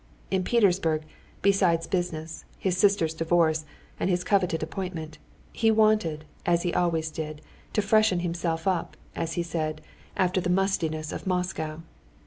[0.31, 1.03] In Petersburg,
[1.43, 3.65] besides business, his sister's divorce,
[3.99, 5.19] and his coveted appointment,
[5.53, 7.39] he wanted, as he always did,
[7.73, 9.79] to freshen himself up, as he said,
[10.17, 11.81] after the mustiness of Moscow.